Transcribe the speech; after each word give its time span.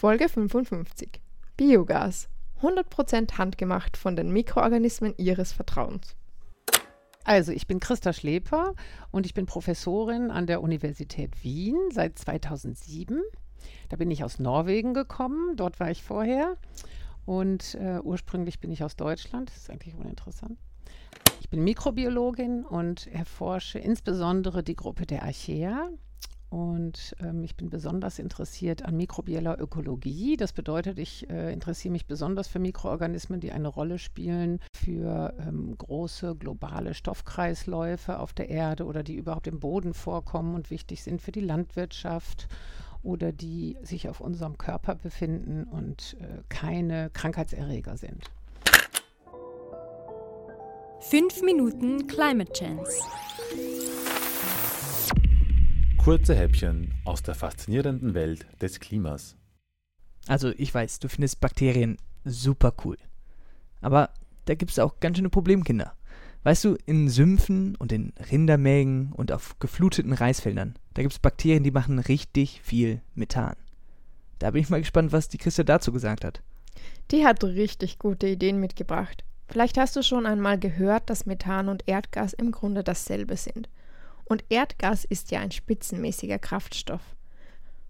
Folge 0.00 0.30
55. 0.30 1.20
Biogas. 1.58 2.30
100% 2.62 3.36
handgemacht 3.36 3.98
von 3.98 4.16
den 4.16 4.32
Mikroorganismen 4.32 5.12
Ihres 5.18 5.52
Vertrauens. 5.52 6.16
Also, 7.24 7.52
ich 7.52 7.66
bin 7.66 7.80
Christa 7.80 8.14
Schleper 8.14 8.74
und 9.10 9.26
ich 9.26 9.34
bin 9.34 9.44
Professorin 9.44 10.30
an 10.30 10.46
der 10.46 10.62
Universität 10.62 11.44
Wien 11.44 11.76
seit 11.92 12.18
2007. 12.18 13.20
Da 13.90 13.96
bin 13.96 14.10
ich 14.10 14.24
aus 14.24 14.38
Norwegen 14.38 14.94
gekommen, 14.94 15.54
dort 15.56 15.78
war 15.80 15.90
ich 15.90 16.02
vorher. 16.02 16.56
Und 17.26 17.74
äh, 17.74 18.00
ursprünglich 18.02 18.58
bin 18.58 18.72
ich 18.72 18.82
aus 18.82 18.96
Deutschland, 18.96 19.50
das 19.50 19.58
ist 19.58 19.70
eigentlich 19.70 19.96
uninteressant. 19.96 20.56
Ich 21.42 21.50
bin 21.50 21.62
Mikrobiologin 21.62 22.64
und 22.64 23.06
erforsche 23.08 23.78
insbesondere 23.78 24.62
die 24.62 24.76
Gruppe 24.76 25.04
der 25.04 25.24
Archaea. 25.24 25.90
Und 26.50 27.14
ähm, 27.20 27.44
ich 27.44 27.56
bin 27.56 27.70
besonders 27.70 28.18
interessiert 28.18 28.84
an 28.84 28.96
mikrobieller 28.96 29.60
Ökologie. 29.60 30.36
Das 30.36 30.52
bedeutet, 30.52 30.98
ich 30.98 31.30
äh, 31.30 31.52
interessiere 31.52 31.92
mich 31.92 32.06
besonders 32.06 32.48
für 32.48 32.58
Mikroorganismen, 32.58 33.38
die 33.38 33.52
eine 33.52 33.68
Rolle 33.68 33.98
spielen 33.98 34.58
für 34.74 35.32
ähm, 35.38 35.78
große 35.78 36.34
globale 36.34 36.94
Stoffkreisläufe 36.94 38.18
auf 38.18 38.32
der 38.32 38.50
Erde 38.50 38.84
oder 38.84 39.04
die 39.04 39.14
überhaupt 39.14 39.46
im 39.46 39.60
Boden 39.60 39.94
vorkommen 39.94 40.56
und 40.56 40.70
wichtig 40.70 41.04
sind 41.04 41.22
für 41.22 41.32
die 41.32 41.40
Landwirtschaft 41.40 42.48
oder 43.04 43.30
die 43.30 43.76
sich 43.82 44.08
auf 44.08 44.20
unserem 44.20 44.58
Körper 44.58 44.96
befinden 44.96 45.64
und 45.64 46.16
äh, 46.20 46.42
keine 46.48 47.10
Krankheitserreger 47.10 47.96
sind. 47.96 48.24
Fünf 51.00 51.42
Minuten 51.42 52.08
Climate 52.08 52.52
Chance. 52.52 53.00
Kurze 56.02 56.34
Häppchen 56.34 56.94
aus 57.04 57.22
der 57.22 57.34
faszinierenden 57.34 58.14
Welt 58.14 58.46
des 58.62 58.80
Klimas. 58.80 59.36
Also 60.26 60.50
ich 60.56 60.72
weiß, 60.72 60.98
du 60.98 61.10
findest 61.10 61.42
Bakterien 61.42 61.98
super 62.24 62.72
cool. 62.84 62.96
Aber 63.82 64.08
da 64.46 64.54
gibt 64.54 64.70
es 64.70 64.78
auch 64.78 64.98
ganz 65.00 65.18
schöne 65.18 65.28
Problemkinder. 65.28 65.92
Weißt 66.42 66.64
du, 66.64 66.78
in 66.86 67.10
Sümpfen 67.10 67.76
und 67.76 67.92
in 67.92 68.14
Rindermägen 68.30 69.12
und 69.12 69.30
auf 69.30 69.58
gefluteten 69.58 70.14
Reisfeldern, 70.14 70.74
da 70.94 71.02
gibt 71.02 71.12
es 71.12 71.18
Bakterien, 71.18 71.64
die 71.64 71.70
machen 71.70 71.98
richtig 71.98 72.62
viel 72.62 73.02
Methan. 73.14 73.56
Da 74.38 74.52
bin 74.52 74.62
ich 74.62 74.70
mal 74.70 74.80
gespannt, 74.80 75.12
was 75.12 75.28
die 75.28 75.36
Christa 75.36 75.64
dazu 75.64 75.92
gesagt 75.92 76.24
hat. 76.24 76.40
Die 77.10 77.26
hat 77.26 77.44
richtig 77.44 77.98
gute 77.98 78.26
Ideen 78.26 78.58
mitgebracht. 78.58 79.22
Vielleicht 79.48 79.76
hast 79.76 79.96
du 79.96 80.02
schon 80.02 80.24
einmal 80.24 80.58
gehört, 80.58 81.10
dass 81.10 81.26
Methan 81.26 81.68
und 81.68 81.86
Erdgas 81.86 82.32
im 82.32 82.52
Grunde 82.52 82.82
dasselbe 82.82 83.36
sind. 83.36 83.68
Und 84.30 84.44
Erdgas 84.48 85.04
ist 85.04 85.32
ja 85.32 85.40
ein 85.40 85.50
spitzenmäßiger 85.50 86.38
Kraftstoff. 86.38 87.00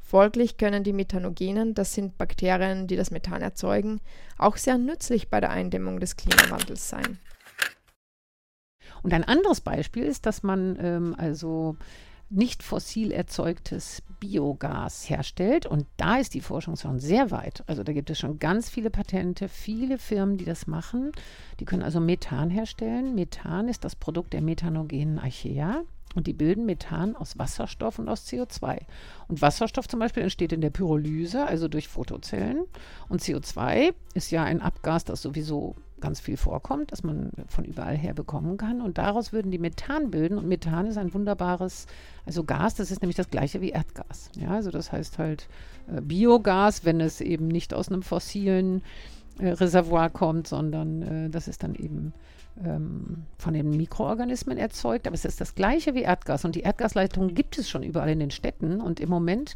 Folglich 0.00 0.56
können 0.56 0.82
die 0.82 0.94
Methanogenen, 0.94 1.74
das 1.74 1.92
sind 1.92 2.16
Bakterien, 2.16 2.86
die 2.86 2.96
das 2.96 3.10
Methan 3.10 3.42
erzeugen, 3.42 4.00
auch 4.38 4.56
sehr 4.56 4.78
nützlich 4.78 5.28
bei 5.28 5.40
der 5.40 5.50
Eindämmung 5.50 6.00
des 6.00 6.16
Klimawandels 6.16 6.88
sein. 6.88 7.18
Und 9.02 9.12
ein 9.12 9.24
anderes 9.24 9.60
Beispiel 9.60 10.04
ist, 10.04 10.24
dass 10.24 10.42
man 10.42 10.78
ähm, 10.80 11.14
also 11.18 11.76
nicht 12.30 12.62
fossil 12.62 13.12
erzeugtes 13.12 14.02
Biogas 14.18 15.10
herstellt. 15.10 15.66
Und 15.66 15.84
da 15.98 16.16
ist 16.16 16.32
die 16.32 16.40
Forschung 16.40 16.76
schon 16.76 16.98
sehr 16.98 17.30
weit. 17.30 17.62
Also 17.66 17.82
da 17.82 17.92
gibt 17.92 18.08
es 18.08 18.18
schon 18.18 18.38
ganz 18.38 18.70
viele 18.70 18.88
Patente, 18.88 19.48
viele 19.48 19.98
Firmen, 19.98 20.38
die 20.38 20.46
das 20.46 20.66
machen. 20.66 21.12
Die 21.60 21.66
können 21.66 21.82
also 21.82 22.00
Methan 22.00 22.48
herstellen. 22.48 23.14
Methan 23.14 23.68
ist 23.68 23.84
das 23.84 23.96
Produkt 23.96 24.32
der 24.32 24.40
methanogenen 24.40 25.18
Archaea. 25.18 25.82
Und 26.14 26.26
die 26.26 26.32
bilden 26.32 26.66
Methan 26.66 27.16
aus 27.16 27.38
Wasserstoff 27.38 27.98
und 27.98 28.08
aus 28.08 28.26
CO2. 28.26 28.80
Und 29.28 29.40
Wasserstoff 29.42 29.88
zum 29.88 30.00
Beispiel 30.00 30.22
entsteht 30.22 30.52
in 30.52 30.60
der 30.60 30.70
Pyrolyse, 30.70 31.46
also 31.46 31.68
durch 31.68 31.88
Photozellen. 31.88 32.64
Und 33.08 33.22
CO2 33.22 33.94
ist 34.14 34.30
ja 34.30 34.44
ein 34.44 34.60
Abgas, 34.60 35.04
das 35.04 35.22
sowieso 35.22 35.74
ganz 36.02 36.20
viel 36.20 36.36
vorkommt, 36.36 36.92
dass 36.92 37.02
man 37.02 37.30
von 37.46 37.64
überall 37.64 37.96
her 37.96 38.12
bekommen 38.12 38.58
kann. 38.58 38.82
Und 38.82 38.98
daraus 38.98 39.32
würden 39.32 39.50
die 39.50 39.58
Methan 39.58 40.10
bilden. 40.10 40.36
Und 40.36 40.48
Methan 40.48 40.86
ist 40.86 40.98
ein 40.98 41.14
wunderbares, 41.14 41.86
also 42.26 42.44
Gas, 42.44 42.74
das 42.74 42.90
ist 42.90 43.00
nämlich 43.00 43.16
das 43.16 43.30
gleiche 43.30 43.62
wie 43.62 43.70
Erdgas. 43.70 44.28
Ja, 44.36 44.50
also 44.50 44.70
das 44.70 44.92
heißt 44.92 45.18
halt 45.18 45.48
äh, 45.88 46.02
Biogas, 46.02 46.84
wenn 46.84 47.00
es 47.00 47.22
eben 47.22 47.48
nicht 47.48 47.72
aus 47.72 47.88
einem 47.88 48.02
fossilen 48.02 48.82
Reservoir 49.40 50.10
kommt, 50.10 50.46
sondern 50.46 51.02
äh, 51.02 51.30
das 51.30 51.48
ist 51.48 51.62
dann 51.62 51.74
eben 51.74 52.12
ähm, 52.64 53.24
von 53.38 53.54
den 53.54 53.70
Mikroorganismen 53.70 54.58
erzeugt. 54.58 55.06
Aber 55.06 55.14
es 55.14 55.24
ist 55.24 55.40
das 55.40 55.54
gleiche 55.54 55.94
wie 55.94 56.02
Erdgas. 56.02 56.44
Und 56.44 56.54
die 56.54 56.60
Erdgasleitungen 56.60 57.34
gibt 57.34 57.58
es 57.58 57.68
schon 57.68 57.82
überall 57.82 58.10
in 58.10 58.20
den 58.20 58.30
Städten. 58.30 58.80
Und 58.80 59.00
im 59.00 59.08
Moment 59.08 59.54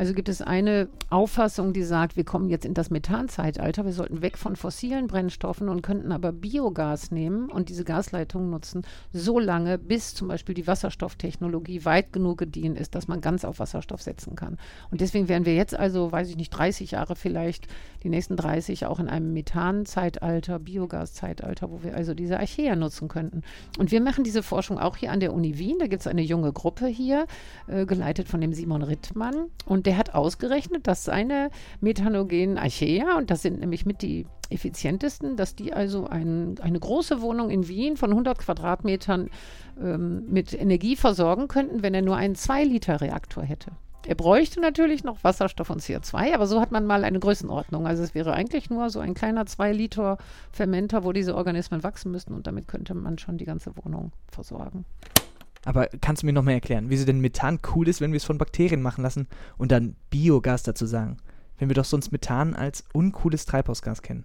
also 0.00 0.14
gibt 0.14 0.30
es 0.30 0.40
eine 0.40 0.88
Auffassung, 1.10 1.74
die 1.74 1.82
sagt, 1.82 2.16
wir 2.16 2.24
kommen 2.24 2.48
jetzt 2.48 2.64
in 2.64 2.72
das 2.72 2.88
Methanzeitalter, 2.88 3.84
wir 3.84 3.92
sollten 3.92 4.22
weg 4.22 4.38
von 4.38 4.56
fossilen 4.56 5.08
Brennstoffen 5.08 5.68
und 5.68 5.82
könnten 5.82 6.10
aber 6.10 6.32
Biogas 6.32 7.10
nehmen 7.10 7.50
und 7.50 7.68
diese 7.68 7.84
Gasleitungen 7.84 8.48
nutzen, 8.48 8.80
so 9.12 9.38
lange, 9.38 9.76
bis 9.76 10.14
zum 10.14 10.28
Beispiel 10.28 10.54
die 10.54 10.66
Wasserstofftechnologie 10.66 11.84
weit 11.84 12.14
genug 12.14 12.38
gediehen 12.38 12.76
ist, 12.76 12.94
dass 12.94 13.08
man 13.08 13.20
ganz 13.20 13.44
auf 13.44 13.58
Wasserstoff 13.58 14.00
setzen 14.00 14.36
kann. 14.36 14.56
Und 14.90 15.02
deswegen 15.02 15.28
werden 15.28 15.44
wir 15.44 15.54
jetzt 15.54 15.74
also, 15.74 16.10
weiß 16.10 16.30
ich 16.30 16.36
nicht, 16.38 16.48
30 16.48 16.92
Jahre 16.92 17.14
vielleicht, 17.14 17.68
die 18.02 18.08
nächsten 18.08 18.36
30 18.36 18.86
auch 18.86 19.00
in 19.00 19.08
einem 19.10 19.34
Methanzeitalter, 19.34 20.60
Biogaszeitalter, 20.60 21.70
wo 21.70 21.82
wir 21.82 21.94
also 21.94 22.14
diese 22.14 22.40
Archaea 22.40 22.74
nutzen 22.74 23.08
könnten. 23.08 23.42
Und 23.78 23.90
wir 23.90 24.00
machen 24.00 24.24
diese 24.24 24.42
Forschung 24.42 24.78
auch 24.78 24.96
hier 24.96 25.12
an 25.12 25.20
der 25.20 25.34
Uni 25.34 25.58
Wien. 25.58 25.76
Da 25.78 25.88
gibt 25.88 26.00
es 26.00 26.06
eine 26.06 26.22
junge 26.22 26.54
Gruppe 26.54 26.86
hier, 26.86 27.26
äh, 27.66 27.84
geleitet 27.84 28.28
von 28.28 28.40
dem 28.40 28.54
Simon 28.54 28.80
Rittmann. 28.80 29.50
Und 29.66 29.89
der 29.90 29.96
hat 29.96 30.14
ausgerechnet, 30.14 30.86
dass 30.86 31.04
seine 31.04 31.50
methanogenen 31.80 32.58
Archaea, 32.58 33.18
und 33.18 33.28
das 33.28 33.42
sind 33.42 33.58
nämlich 33.58 33.86
mit 33.86 34.02
die 34.02 34.24
effizientesten, 34.48 35.36
dass 35.36 35.56
die 35.56 35.72
also 35.72 36.06
ein, 36.06 36.54
eine 36.60 36.78
große 36.78 37.20
Wohnung 37.20 37.50
in 37.50 37.66
Wien 37.66 37.96
von 37.96 38.10
100 38.10 38.38
Quadratmetern 38.38 39.30
ähm, 39.82 40.30
mit 40.30 40.54
Energie 40.54 40.94
versorgen 40.94 41.48
könnten, 41.48 41.82
wenn 41.82 41.92
er 41.92 42.02
nur 42.02 42.14
einen 42.14 42.36
2-Liter-Reaktor 42.36 43.42
hätte. 43.42 43.72
Er 44.06 44.14
bräuchte 44.14 44.60
natürlich 44.60 45.02
noch 45.02 45.24
Wasserstoff 45.24 45.70
und 45.70 45.82
CO2, 45.82 46.34
aber 46.34 46.46
so 46.46 46.60
hat 46.60 46.70
man 46.70 46.86
mal 46.86 47.02
eine 47.02 47.18
Größenordnung. 47.18 47.88
Also 47.88 48.04
es 48.04 48.14
wäre 48.14 48.32
eigentlich 48.32 48.70
nur 48.70 48.90
so 48.90 49.00
ein 49.00 49.14
kleiner 49.14 49.42
2-Liter-Fermenter, 49.42 51.02
wo 51.02 51.10
diese 51.10 51.34
Organismen 51.34 51.82
wachsen 51.82 52.12
müssten 52.12 52.34
und 52.34 52.46
damit 52.46 52.68
könnte 52.68 52.94
man 52.94 53.18
schon 53.18 53.38
die 53.38 53.44
ganze 53.44 53.72
Wohnung 53.76 54.12
versorgen. 54.28 54.84
Aber 55.64 55.88
kannst 56.00 56.22
du 56.22 56.26
mir 56.26 56.32
noch 56.32 56.42
mehr 56.42 56.54
erklären, 56.54 56.86
wieso 56.88 57.04
denn 57.04 57.20
Methan 57.20 57.58
cool 57.74 57.88
ist, 57.88 58.00
wenn 58.00 58.12
wir 58.12 58.16
es 58.16 58.24
von 58.24 58.38
Bakterien 58.38 58.82
machen 58.82 59.02
lassen 59.02 59.28
und 59.58 59.70
dann 59.72 59.96
Biogas 60.08 60.62
dazu 60.62 60.86
sagen? 60.86 61.18
Wenn 61.58 61.68
wir 61.68 61.74
doch 61.74 61.84
sonst 61.84 62.12
Methan 62.12 62.54
als 62.54 62.84
uncooles 62.94 63.44
Treibhausgas 63.44 64.00
kennen. 64.00 64.24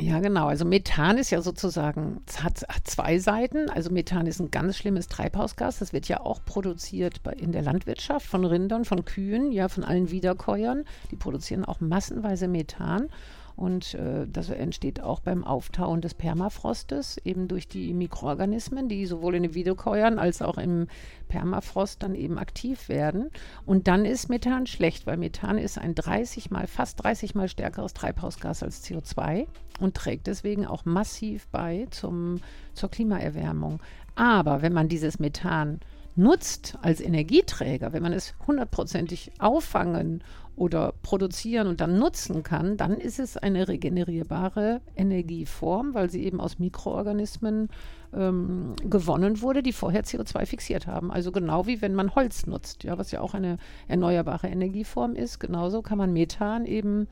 Ja, 0.00 0.18
genau. 0.20 0.48
Also 0.48 0.64
Methan 0.64 1.18
ist 1.18 1.30
ja 1.30 1.42
sozusagen, 1.42 2.22
hat, 2.42 2.62
hat, 2.68 2.86
zwei 2.86 3.18
Seiten. 3.18 3.70
Also 3.70 3.90
Methan 3.90 4.26
ist 4.26 4.40
ein 4.40 4.50
ganz 4.50 4.76
schlimmes 4.76 5.06
Treibhausgas. 5.06 5.78
Das 5.78 5.92
wird 5.92 6.08
ja 6.08 6.20
auch 6.20 6.44
produziert 6.44 7.22
bei, 7.22 7.32
in 7.34 7.52
der 7.52 7.62
Landwirtschaft 7.62 8.26
von 8.26 8.44
Rindern, 8.44 8.84
von 8.84 9.04
Kühen, 9.04 9.52
ja, 9.52 9.68
von 9.68 9.84
allen 9.84 10.10
Wiederkäuern. 10.10 10.84
Die 11.10 11.16
produzieren 11.16 11.64
auch 11.64 11.80
massenweise 11.80 12.48
Methan. 12.48 13.10
Und 13.56 13.94
äh, 13.94 14.26
das 14.26 14.48
entsteht 14.50 15.02
auch 15.02 15.20
beim 15.20 15.44
Auftauen 15.44 16.00
des 16.00 16.14
Permafrostes, 16.14 17.18
eben 17.24 17.48
durch 17.48 17.68
die 17.68 17.92
Mikroorganismen, 17.92 18.88
die 18.88 19.06
sowohl 19.06 19.34
in 19.34 19.42
den 19.42 19.54
Wiederkäuern 19.54 20.18
als 20.18 20.42
auch 20.42 20.58
im 20.58 20.88
Permafrost 21.28 22.02
dann 22.02 22.14
eben 22.14 22.38
aktiv 22.38 22.88
werden. 22.88 23.30
Und 23.66 23.88
dann 23.88 24.04
ist 24.04 24.28
Methan 24.28 24.66
schlecht, 24.66 25.06
weil 25.06 25.16
Methan 25.16 25.58
ist 25.58 25.78
ein 25.78 25.94
30 25.94 26.50
mal, 26.50 26.66
fast 26.66 27.02
30 27.02 27.34
mal 27.34 27.48
stärkeres 27.48 27.94
Treibhausgas 27.94 28.62
als 28.62 28.84
CO2 28.84 29.46
und 29.80 29.94
trägt 29.94 30.26
deswegen 30.26 30.66
auch 30.66 30.84
massiv 30.84 31.48
bei 31.48 31.86
zum, 31.90 32.40
zur 32.74 32.90
Klimaerwärmung. 32.90 33.80
Aber 34.14 34.62
wenn 34.62 34.72
man 34.72 34.88
dieses 34.88 35.18
Methan 35.18 35.80
nutzt 36.14 36.78
als 36.82 37.00
Energieträger, 37.00 37.92
wenn 37.92 38.02
man 38.02 38.12
es 38.12 38.34
hundertprozentig 38.46 39.32
auffangen 39.38 40.22
oder 40.54 40.92
produzieren 41.02 41.66
und 41.66 41.80
dann 41.80 41.98
nutzen 41.98 42.42
kann, 42.42 42.76
dann 42.76 42.98
ist 42.98 43.18
es 43.18 43.36
eine 43.36 43.68
regenerierbare 43.68 44.82
Energieform, 44.94 45.94
weil 45.94 46.10
sie 46.10 46.24
eben 46.24 46.40
aus 46.40 46.58
Mikroorganismen 46.58 47.68
ähm, 48.12 48.74
gewonnen 48.84 49.40
wurde, 49.40 49.62
die 49.62 49.72
vorher 49.72 50.04
CO2 50.04 50.44
fixiert 50.44 50.86
haben. 50.86 51.10
Also 51.10 51.32
genau 51.32 51.66
wie 51.66 51.80
wenn 51.80 51.94
man 51.94 52.14
Holz 52.14 52.46
nutzt, 52.46 52.84
ja, 52.84 52.98
was 52.98 53.10
ja 53.12 53.20
auch 53.20 53.32
eine 53.32 53.56
erneuerbare 53.88 54.48
Energieform 54.48 55.14
ist. 55.14 55.40
Genauso 55.40 55.80
kann 55.80 55.98
man 55.98 56.12
Methan 56.12 56.66
eben 56.66 57.08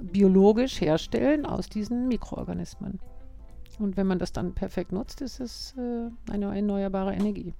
biologisch 0.00 0.80
herstellen 0.80 1.44
aus 1.44 1.68
diesen 1.68 2.08
Mikroorganismen. 2.08 3.00
Und 3.78 3.96
wenn 3.96 4.06
man 4.06 4.18
das 4.18 4.32
dann 4.32 4.54
perfekt 4.54 4.92
nutzt, 4.92 5.20
ist 5.20 5.40
es 5.40 5.74
äh, 5.76 6.32
eine 6.32 6.56
erneuerbare 6.56 7.14
Energie. 7.14 7.54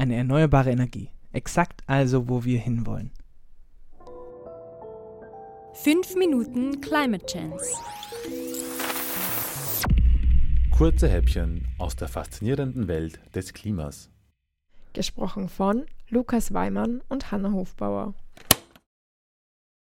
Eine 0.00 0.14
erneuerbare 0.14 0.70
Energie. 0.70 1.10
Exakt 1.32 1.82
also, 1.88 2.28
wo 2.28 2.44
wir 2.44 2.60
hinwollen. 2.60 3.10
5 5.72 6.14
Minuten 6.14 6.80
Climate 6.80 7.26
Chance. 7.26 7.66
Kurze 10.70 11.08
Häppchen 11.08 11.66
aus 11.78 11.96
der 11.96 12.06
faszinierenden 12.06 12.86
Welt 12.86 13.18
des 13.34 13.52
Klimas. 13.52 14.08
Gesprochen 14.92 15.48
von 15.48 15.84
Lukas 16.10 16.54
Weimann 16.54 17.00
und 17.08 17.32
Hanna 17.32 17.50
Hofbauer. 17.50 18.14